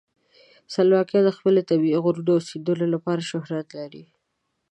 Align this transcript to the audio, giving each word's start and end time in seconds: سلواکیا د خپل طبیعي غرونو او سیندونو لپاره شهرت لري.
سلواکیا 0.73 1.19
د 1.25 1.29
خپل 1.37 1.53
طبیعي 1.69 1.99
غرونو 2.03 2.31
او 2.35 2.45
سیندونو 2.49 2.85
لپاره 2.93 3.27
شهرت 3.31 3.67
لري. 3.77 4.03